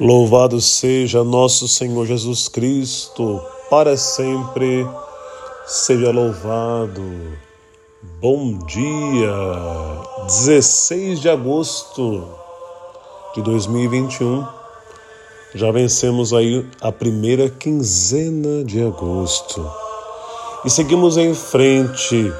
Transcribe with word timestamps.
Louvado 0.00 0.62
seja 0.62 1.22
nosso 1.22 1.68
Senhor 1.68 2.06
Jesus 2.06 2.48
Cristo, 2.48 3.38
para 3.68 3.98
sempre 3.98 4.88
seja 5.66 6.10
louvado. 6.10 7.02
Bom 8.18 8.56
dia, 8.64 9.30
16 10.24 11.20
de 11.20 11.28
agosto 11.28 12.26
de 13.34 13.42
2021. 13.42 14.42
Já 15.54 15.70
vencemos 15.70 16.32
aí 16.32 16.66
a 16.80 16.90
primeira 16.90 17.50
quinzena 17.50 18.64
de 18.64 18.82
agosto 18.82 19.70
e 20.64 20.70
seguimos 20.70 21.18
em 21.18 21.34
frente, 21.34 22.32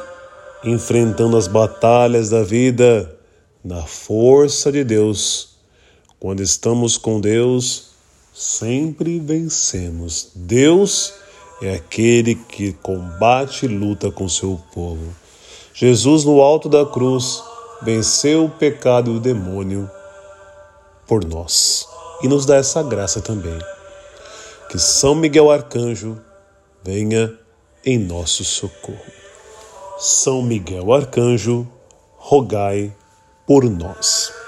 enfrentando 0.64 1.36
as 1.36 1.46
batalhas 1.46 2.30
da 2.30 2.42
vida 2.42 3.14
na 3.62 3.82
força 3.82 4.72
de 4.72 4.82
Deus 4.82 5.49
quando 6.20 6.42
estamos 6.42 6.98
com 6.98 7.18
Deus, 7.18 7.86
sempre 8.34 9.18
vencemos. 9.18 10.30
Deus 10.34 11.14
é 11.62 11.74
aquele 11.74 12.34
que 12.34 12.74
combate 12.74 13.64
e 13.64 13.68
luta 13.68 14.12
com 14.12 14.28
seu 14.28 14.60
povo. 14.72 15.16
Jesus, 15.72 16.24
no 16.24 16.42
alto 16.42 16.68
da 16.68 16.84
cruz, 16.84 17.42
venceu 17.80 18.44
o 18.44 18.50
pecado 18.50 19.12
e 19.12 19.16
o 19.16 19.20
demônio 19.20 19.90
por 21.06 21.24
nós 21.24 21.88
e 22.22 22.28
nos 22.28 22.44
dá 22.44 22.56
essa 22.56 22.82
graça 22.82 23.22
também. 23.22 23.58
Que 24.68 24.78
São 24.78 25.14
Miguel 25.14 25.50
Arcanjo 25.50 26.20
venha 26.84 27.32
em 27.84 27.98
nosso 27.98 28.44
socorro. 28.44 29.00
São 29.98 30.42
Miguel 30.42 30.92
Arcanjo, 30.92 31.66
rogai 32.18 32.94
por 33.46 33.64
nós. 33.64 34.39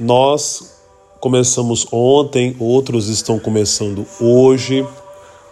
Nós 0.00 0.78
começamos 1.20 1.86
ontem, 1.92 2.56
outros 2.58 3.08
estão 3.08 3.38
começando 3.38 4.06
hoje 4.18 4.82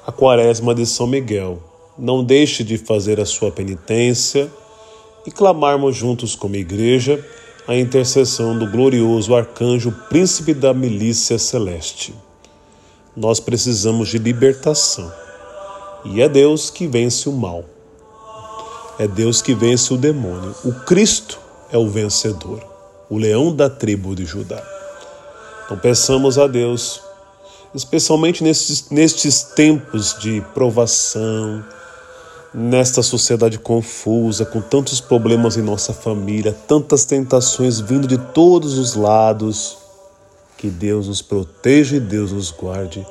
a 0.07 0.11
Quaresma 0.11 0.75
de 0.75 0.87
São 0.87 1.07
Miguel. 1.07 1.59
Não 1.99 2.25
deixe 2.25 2.65
de 2.65 2.79
fazer 2.79 3.21
a 3.21 3.27
sua 3.27 3.51
penitência 3.51 4.51
e 5.27 5.31
clamarmos 5.31 5.95
juntos 5.95 6.35
como 6.35 6.57
igreja 6.57 7.23
a 7.67 7.77
intercessão 7.77 8.59
do 8.59 8.67
glorioso 8.67 9.35
arcanjo 9.35 9.93
príncipe 10.09 10.55
da 10.55 10.73
milícia 10.73 11.39
celeste. 11.39 12.15
Nós 13.15 13.41
precisamos 13.41 14.09
de 14.09 14.17
libertação. 14.17 15.13
E 16.07 16.23
é 16.23 16.29
Deus 16.29 16.71
que 16.71 16.87
vence 16.87 17.29
o 17.29 17.33
mal. 17.33 17.67
É 18.99 19.07
Deus 19.07 19.43
que 19.43 19.55
vence 19.55 19.93
o 19.93 19.99
demônio. 19.99 20.55
O 20.65 20.73
Cristo 20.87 21.39
é 21.71 21.77
o 21.77 21.87
vencedor 21.87 22.78
o 23.11 23.17
leão 23.17 23.55
da 23.55 23.71
tribo 23.71 24.15
de 24.15 24.25
Judá. 24.25 24.63
Então 25.65 25.79
peçamos 25.79 26.39
a 26.39 26.47
Deus, 26.47 27.03
especialmente 27.75 28.43
nestes, 28.43 28.91
nestes 28.91 29.43
tempos 29.43 30.17
de 30.19 30.41
provação, 30.55 31.65
nesta 32.55 33.03
sociedade 33.03 33.59
confusa, 33.59 34.45
com 34.45 34.61
tantos 34.61 35.01
problemas 35.01 35.57
em 35.57 35.63
nossa 35.63 35.93
família, 35.93 36.57
tantas 36.67 37.05
tentações 37.05 37.81
vindo 37.81 38.09
de 38.09 38.19
todos 38.19 38.79
os 38.79 38.95
lados, 38.95 39.79
que 40.57 40.69
Deus 40.69 41.07
nos 41.07 41.23
proteja 41.23 41.97
e 41.97 42.01
Deus 42.01 42.33
nos 42.33 42.51
guarde 42.51 43.07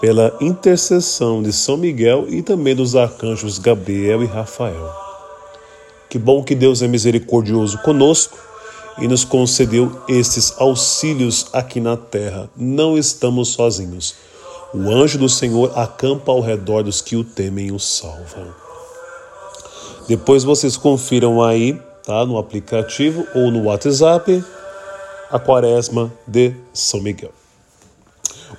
pela 0.00 0.34
intercessão 0.40 1.42
de 1.42 1.52
São 1.52 1.76
Miguel 1.76 2.26
e 2.28 2.42
também 2.42 2.74
dos 2.74 2.96
arcanjos 2.96 3.58
Gabriel 3.58 4.22
e 4.22 4.26
Rafael. 4.26 4.90
Que 6.08 6.18
bom 6.18 6.42
que 6.42 6.54
Deus 6.54 6.80
é 6.80 6.88
misericordioso 6.88 7.78
conosco 7.82 8.49
e 9.00 9.08
nos 9.08 9.24
concedeu 9.24 10.02
estes 10.08 10.54
auxílios 10.58 11.46
aqui 11.52 11.80
na 11.80 11.96
terra. 11.96 12.50
Não 12.56 12.98
estamos 12.98 13.48
sozinhos. 13.48 14.14
O 14.74 14.90
anjo 14.90 15.18
do 15.18 15.28
Senhor 15.28 15.76
acampa 15.76 16.30
ao 16.30 16.40
redor 16.40 16.82
dos 16.82 17.00
que 17.00 17.16
o 17.16 17.24
temem 17.24 17.68
e 17.68 17.72
o 17.72 17.78
salvam. 17.78 18.54
Depois 20.06 20.44
vocês 20.44 20.76
confiram 20.76 21.42
aí, 21.42 21.80
tá, 22.04 22.24
no 22.26 22.38
aplicativo 22.38 23.26
ou 23.34 23.50
no 23.50 23.64
WhatsApp, 23.64 24.44
a 25.30 25.38
Quaresma 25.38 26.12
de 26.26 26.54
São 26.72 27.00
Miguel. 27.00 27.32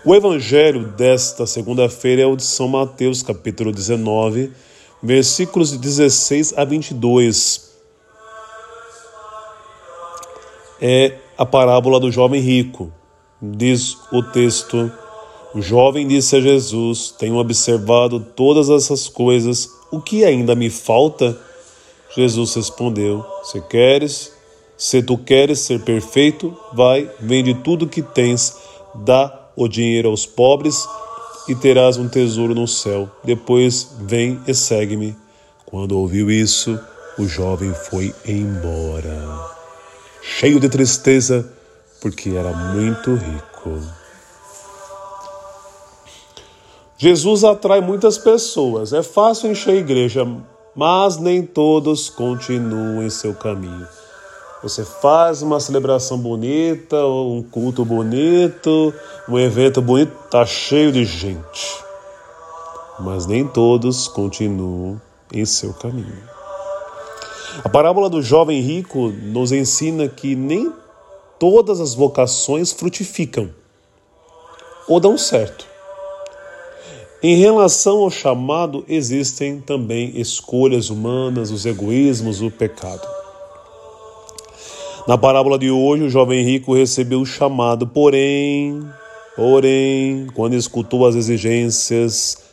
O 0.03 0.15
evangelho 0.15 0.87
desta 0.87 1.45
segunda-feira 1.45 2.23
é 2.23 2.25
o 2.25 2.35
de 2.35 2.43
São 2.43 2.67
Mateus, 2.67 3.21
capítulo 3.21 3.71
19, 3.71 4.51
versículos 5.03 5.71
de 5.71 5.77
16 5.77 6.53
a 6.57 6.65
22 6.65 7.70
é 10.81 11.13
a 11.37 11.45
parábola 11.45 11.99
do 11.99 12.11
jovem 12.11 12.41
rico. 12.41 12.91
Diz 13.39 13.95
o 14.11 14.23
texto: 14.23 14.91
O 15.53 15.61
jovem 15.61 16.07
disse 16.07 16.35
a 16.35 16.41
Jesus: 16.41 17.13
Tenho 17.17 17.37
observado 17.37 18.19
todas 18.19 18.69
essas 18.69 19.07
coisas, 19.07 19.69
o 19.91 20.01
que 20.01 20.25
ainda 20.25 20.55
me 20.55 20.69
falta? 20.69 21.39
Jesus 22.15 22.55
respondeu: 22.55 23.23
Se 23.43 23.61
queres, 23.61 24.33
se 24.75 25.03
tu 25.03 25.17
queres 25.17 25.59
ser 25.59 25.81
perfeito, 25.81 26.57
vai, 26.73 27.09
vende 27.19 27.53
tudo 27.53 27.87
que 27.87 28.01
tens, 28.01 28.57
dá 28.95 29.49
o 29.55 29.67
dinheiro 29.67 30.09
aos 30.09 30.25
pobres 30.25 30.87
e 31.47 31.55
terás 31.55 31.97
um 31.97 32.07
tesouro 32.07 32.55
no 32.55 32.67
céu. 32.67 33.09
Depois 33.23 33.95
vem 34.01 34.39
e 34.47 34.53
segue-me. 34.53 35.15
Quando 35.65 35.97
ouviu 35.97 36.29
isso, 36.29 36.79
o 37.17 37.25
jovem 37.25 37.73
foi 37.89 38.13
embora 38.25 39.60
cheio 40.21 40.59
de 40.59 40.69
tristeza, 40.69 41.51
porque 41.99 42.29
era 42.29 42.51
muito 42.51 43.15
rico. 43.15 43.81
Jesus 46.97 47.43
atrai 47.43 47.81
muitas 47.81 48.17
pessoas. 48.17 48.93
É 48.93 49.01
fácil 49.01 49.49
encher 49.49 49.71
a 49.71 49.77
igreja, 49.77 50.23
mas 50.75 51.17
nem 51.17 51.43
todos 51.43 52.09
continuam 52.09 53.01
em 53.01 53.09
seu 53.09 53.33
caminho. 53.33 53.87
Você 54.61 54.85
faz 54.85 55.41
uma 55.41 55.59
celebração 55.59 56.19
bonita, 56.19 57.03
um 57.03 57.41
culto 57.41 57.83
bonito, 57.83 58.93
um 59.27 59.39
evento 59.39 59.81
bonito, 59.81 60.13
está 60.25 60.45
cheio 60.45 60.91
de 60.91 61.03
gente. 61.03 61.83
Mas 62.99 63.25
nem 63.25 63.47
todos 63.47 64.07
continuam 64.07 65.01
em 65.33 65.43
seu 65.43 65.73
caminho. 65.73 66.40
A 67.63 67.69
parábola 67.69 68.09
do 68.09 68.21
jovem 68.21 68.61
rico 68.61 69.09
nos 69.09 69.51
ensina 69.51 70.07
que 70.07 70.35
nem 70.35 70.71
todas 71.37 71.79
as 71.79 71.93
vocações 71.93 72.71
frutificam 72.71 73.49
ou 74.87 74.99
dão 74.99 75.17
certo. 75.17 75.65
Em 77.21 77.35
relação 77.35 77.99
ao 77.99 78.09
chamado, 78.09 78.83
existem 78.87 79.59
também 79.59 80.19
escolhas 80.19 80.89
humanas, 80.89 81.51
os 81.51 81.65
egoísmos, 81.65 82.41
o 82.41 82.49
pecado. 82.49 83.07
Na 85.07 85.17
parábola 85.17 85.59
de 85.59 85.69
hoje, 85.69 86.03
o 86.03 86.09
jovem 86.09 86.43
rico 86.43 86.73
recebeu 86.73 87.21
o 87.21 87.25
chamado, 87.25 87.85
porém, 87.85 88.83
porém, 89.35 90.27
quando 90.33 90.55
escutou 90.55 91.05
as 91.05 91.15
exigências 91.15 92.50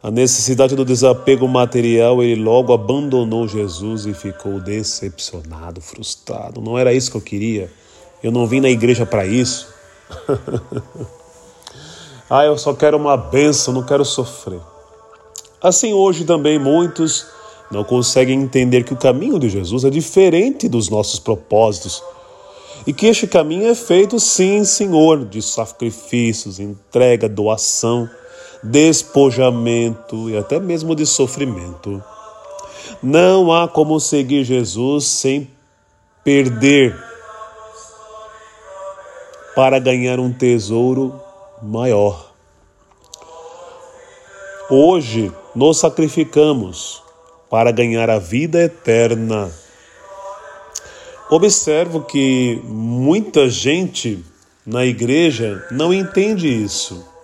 a 0.00 0.12
necessidade 0.12 0.76
do 0.76 0.84
desapego 0.84 1.48
material, 1.48 2.22
ele 2.22 2.40
logo 2.40 2.72
abandonou 2.72 3.48
Jesus 3.48 4.06
e 4.06 4.14
ficou 4.14 4.60
decepcionado, 4.60 5.80
frustrado. 5.80 6.60
Não 6.60 6.78
era 6.78 6.92
isso 6.92 7.10
que 7.10 7.16
eu 7.16 7.20
queria. 7.20 7.68
Eu 8.22 8.30
não 8.30 8.46
vim 8.46 8.60
na 8.60 8.70
igreja 8.70 9.04
para 9.04 9.26
isso. 9.26 9.66
ah, 12.30 12.44
eu 12.44 12.56
só 12.56 12.72
quero 12.74 12.96
uma 12.96 13.16
benção, 13.16 13.74
não 13.74 13.82
quero 13.82 14.04
sofrer. 14.04 14.60
Assim, 15.60 15.92
hoje 15.92 16.24
também 16.24 16.60
muitos 16.60 17.26
não 17.68 17.82
conseguem 17.82 18.40
entender 18.40 18.84
que 18.84 18.92
o 18.92 18.96
caminho 18.96 19.38
de 19.38 19.48
Jesus 19.48 19.84
é 19.84 19.90
diferente 19.90 20.68
dos 20.68 20.88
nossos 20.88 21.18
propósitos 21.18 22.02
e 22.86 22.92
que 22.92 23.06
este 23.06 23.26
caminho 23.26 23.66
é 23.66 23.74
feito, 23.74 24.20
sim, 24.20 24.64
Senhor, 24.64 25.24
de 25.24 25.42
sacrifícios, 25.42 26.60
entrega, 26.60 27.28
doação 27.28 28.08
despojamento 28.62 30.28
e 30.28 30.36
até 30.36 30.58
mesmo 30.58 30.94
de 30.94 31.06
sofrimento. 31.06 32.02
Não 33.02 33.52
há 33.52 33.68
como 33.68 34.00
seguir 34.00 34.44
Jesus 34.44 35.06
sem 35.06 35.50
perder 36.24 36.96
para 39.54 39.78
ganhar 39.78 40.18
um 40.18 40.32
tesouro 40.32 41.20
maior. 41.62 42.32
Hoje 44.70 45.32
nos 45.54 45.78
sacrificamos 45.78 47.02
para 47.48 47.70
ganhar 47.70 48.10
a 48.10 48.18
vida 48.18 48.60
eterna. 48.60 49.50
Observo 51.30 52.02
que 52.02 52.60
muita 52.64 53.48
gente 53.48 54.24
na 54.66 54.84
igreja 54.84 55.66
não 55.70 55.92
entende 55.92 56.48
isso 56.48 57.17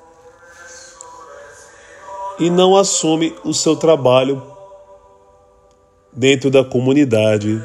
e 2.38 2.50
não 2.50 2.76
assume 2.76 3.34
o 3.44 3.52
seu 3.54 3.76
trabalho 3.76 4.42
dentro 6.12 6.50
da 6.50 6.64
comunidade. 6.64 7.62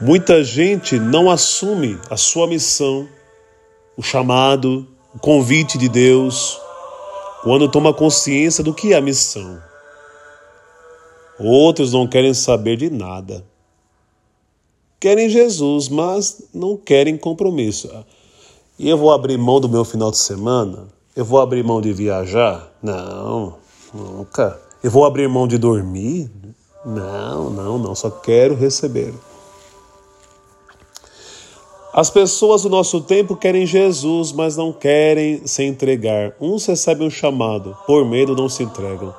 Muita 0.00 0.44
gente 0.44 0.98
não 0.98 1.28
assume 1.30 1.98
a 2.08 2.16
sua 2.16 2.46
missão, 2.46 3.08
o 3.96 4.02
chamado, 4.02 4.86
o 5.14 5.18
convite 5.18 5.76
de 5.76 5.88
Deus, 5.88 6.60
quando 7.42 7.68
toma 7.68 7.92
consciência 7.92 8.62
do 8.62 8.72
que 8.72 8.92
é 8.92 8.96
a 8.96 9.00
missão. 9.00 9.60
Outros 11.38 11.92
não 11.92 12.06
querem 12.06 12.34
saber 12.34 12.76
de 12.76 12.90
nada. 12.90 13.44
Querem 15.00 15.28
Jesus, 15.28 15.88
mas 15.88 16.48
não 16.52 16.76
querem 16.76 17.16
compromisso. 17.16 17.88
E 18.78 18.88
eu 18.88 18.98
vou 18.98 19.12
abrir 19.12 19.38
mão 19.38 19.60
do 19.60 19.68
meu 19.68 19.84
final 19.84 20.10
de 20.10 20.18
semana? 20.18 20.97
Eu 21.18 21.24
vou 21.24 21.40
abrir 21.40 21.64
mão 21.64 21.80
de 21.80 21.92
viajar? 21.92 22.72
Não, 22.80 23.56
nunca. 23.92 24.56
Eu 24.84 24.88
vou 24.88 25.04
abrir 25.04 25.28
mão 25.28 25.48
de 25.48 25.58
dormir? 25.58 26.30
Não, 26.86 27.50
não, 27.50 27.76
não. 27.76 27.92
Só 27.92 28.08
quero 28.08 28.54
receber. 28.54 29.12
As 31.92 32.08
pessoas 32.08 32.62
do 32.62 32.68
nosso 32.68 33.00
tempo 33.00 33.34
querem 33.34 33.66
Jesus, 33.66 34.30
mas 34.30 34.56
não 34.56 34.72
querem 34.72 35.44
se 35.44 35.64
entregar. 35.64 36.36
Uns 36.40 36.66
recebem 36.66 37.08
um 37.08 37.10
chamado, 37.10 37.76
por 37.84 38.04
medo 38.04 38.36
não 38.36 38.48
se 38.48 38.62
entregam. 38.62 39.12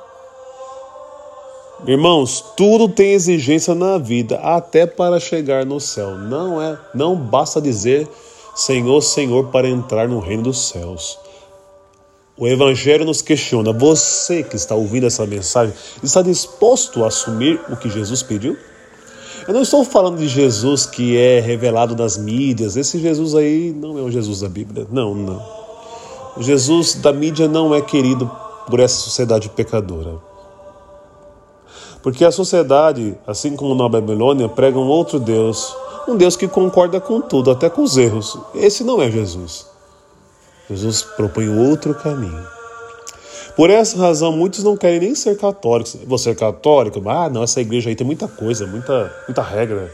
Irmãos, 1.86 2.42
tudo 2.56 2.88
tem 2.88 3.12
exigência 3.12 3.74
na 3.74 3.98
vida, 3.98 4.38
até 4.38 4.86
para 4.86 5.20
chegar 5.20 5.66
no 5.66 5.78
céu. 5.78 6.16
Não 6.16 6.62
é, 6.62 6.78
não 6.94 7.14
basta 7.14 7.60
dizer 7.60 8.08
Senhor, 8.54 9.02
Senhor 9.02 9.48
para 9.48 9.68
entrar 9.68 10.08
no 10.08 10.18
reino 10.18 10.44
dos 10.44 10.66
céus. 10.66 11.18
O 12.40 12.48
evangelho 12.48 13.04
nos 13.04 13.20
questiona: 13.20 13.70
você 13.70 14.42
que 14.42 14.56
está 14.56 14.74
ouvindo 14.74 15.06
essa 15.06 15.26
mensagem, 15.26 15.74
está 16.02 16.22
disposto 16.22 17.04
a 17.04 17.08
assumir 17.08 17.60
o 17.68 17.76
que 17.76 17.90
Jesus 17.90 18.22
pediu? 18.22 18.56
Eu 19.46 19.52
não 19.52 19.60
estou 19.60 19.84
falando 19.84 20.16
de 20.16 20.26
Jesus 20.26 20.86
que 20.86 21.18
é 21.18 21.38
revelado 21.38 21.94
nas 21.94 22.16
mídias. 22.16 22.78
Esse 22.78 22.98
Jesus 22.98 23.34
aí 23.34 23.74
não 23.76 23.98
é 23.98 24.00
o 24.00 24.10
Jesus 24.10 24.40
da 24.40 24.48
Bíblia. 24.48 24.86
Não, 24.90 25.14
não. 25.14 25.44
O 26.34 26.42
Jesus 26.42 26.94
da 26.94 27.12
mídia 27.12 27.46
não 27.46 27.74
é 27.74 27.82
querido 27.82 28.30
por 28.66 28.80
essa 28.80 28.96
sociedade 28.96 29.50
pecadora. 29.50 30.14
Porque 32.02 32.24
a 32.24 32.32
sociedade, 32.32 33.14
assim 33.26 33.54
como 33.54 33.74
na 33.74 33.86
Babilônia, 33.86 34.48
prega 34.48 34.78
um 34.78 34.88
outro 34.88 35.20
Deus, 35.20 35.76
um 36.08 36.16
Deus 36.16 36.36
que 36.36 36.48
concorda 36.48 36.98
com 37.00 37.20
tudo, 37.20 37.50
até 37.50 37.68
com 37.68 37.82
os 37.82 37.98
erros. 37.98 38.38
Esse 38.54 38.82
não 38.82 39.02
é 39.02 39.10
Jesus. 39.10 39.66
Jesus 40.70 41.02
propõe 41.02 41.48
outro 41.48 41.94
caminho. 41.94 42.46
Por 43.56 43.68
essa 43.68 43.98
razão, 43.98 44.32
muitos 44.32 44.62
não 44.62 44.76
querem 44.76 45.00
nem 45.00 45.14
ser 45.14 45.36
católicos. 45.36 45.96
Você 46.06 46.30
é 46.30 46.34
católico? 46.34 47.02
Ah, 47.08 47.28
não, 47.28 47.42
essa 47.42 47.60
igreja 47.60 47.90
aí 47.90 47.96
tem 47.96 48.06
muita 48.06 48.28
coisa, 48.28 48.66
muita, 48.66 49.12
muita 49.26 49.42
regra. 49.42 49.92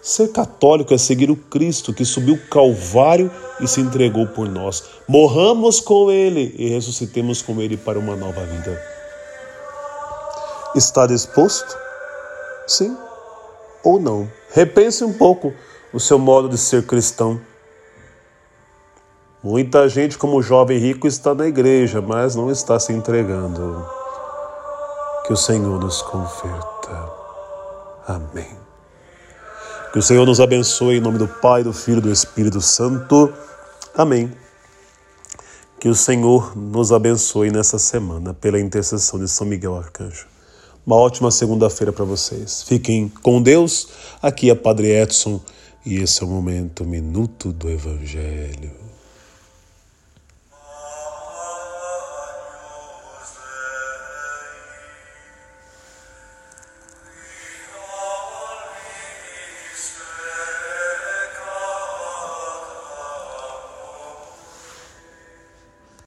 Ser 0.00 0.28
católico 0.28 0.94
é 0.94 0.98
seguir 0.98 1.30
o 1.30 1.36
Cristo 1.36 1.92
que 1.92 2.04
subiu 2.04 2.34
o 2.34 2.48
Calvário 2.48 3.30
e 3.60 3.66
se 3.66 3.80
entregou 3.80 4.26
por 4.26 4.48
nós. 4.48 4.84
Morramos 5.08 5.80
com 5.80 6.10
Ele 6.10 6.54
e 6.56 6.68
ressuscitemos 6.68 7.42
com 7.42 7.60
Ele 7.60 7.76
para 7.76 7.98
uma 7.98 8.14
nova 8.14 8.44
vida. 8.44 8.80
Está 10.74 11.06
disposto? 11.06 11.76
Sim 12.66 12.96
ou 13.82 13.98
não? 13.98 14.30
Repense 14.50 15.04
um 15.04 15.12
pouco 15.12 15.52
o 15.92 16.00
seu 16.00 16.18
modo 16.18 16.48
de 16.48 16.58
ser 16.58 16.86
cristão. 16.86 17.40
Muita 19.42 19.88
gente, 19.88 20.18
como 20.18 20.42
jovem 20.42 20.78
rico, 20.78 21.06
está 21.06 21.32
na 21.32 21.46
igreja, 21.46 22.02
mas 22.02 22.34
não 22.34 22.50
está 22.50 22.78
se 22.80 22.92
entregando. 22.92 23.86
Que 25.24 25.32
o 25.32 25.36
Senhor 25.36 25.78
nos 25.78 26.02
converta. 26.02 27.08
Amém. 28.06 28.48
Que 29.92 29.98
o 29.98 30.02
Senhor 30.02 30.26
nos 30.26 30.40
abençoe 30.40 30.96
em 30.96 31.00
nome 31.00 31.18
do 31.18 31.28
Pai, 31.28 31.62
do 31.62 31.72
Filho 31.72 31.98
e 31.98 32.02
do 32.02 32.12
Espírito 32.12 32.60
Santo. 32.60 33.32
Amém. 33.94 34.32
Que 35.78 35.88
o 35.88 35.94
Senhor 35.94 36.56
nos 36.56 36.90
abençoe 36.92 37.52
nessa 37.52 37.78
semana 37.78 38.34
pela 38.34 38.58
intercessão 38.58 39.20
de 39.20 39.28
São 39.28 39.46
Miguel 39.46 39.76
Arcanjo. 39.76 40.26
Uma 40.84 40.96
ótima 40.96 41.30
segunda-feira 41.30 41.92
para 41.92 42.04
vocês. 42.04 42.62
Fiquem 42.62 43.08
com 43.22 43.40
Deus. 43.40 43.88
Aqui 44.20 44.50
é 44.50 44.54
Padre 44.54 44.90
Edson 44.90 45.40
e 45.86 46.02
esse 46.02 46.22
é 46.22 46.26
o 46.26 46.28
momento, 46.28 46.84
Minuto 46.84 47.52
do 47.52 47.70
Evangelho. 47.70 48.72